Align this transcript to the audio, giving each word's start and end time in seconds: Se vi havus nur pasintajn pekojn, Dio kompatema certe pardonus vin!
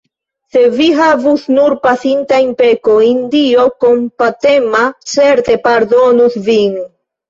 Se 0.55 0.61
vi 0.77 0.87
havus 0.99 1.43
nur 1.57 1.75
pasintajn 1.83 2.51
pekojn, 2.63 3.21
Dio 3.37 3.69
kompatema 3.87 4.85
certe 5.17 5.63
pardonus 5.71 6.45
vin! 6.55 6.87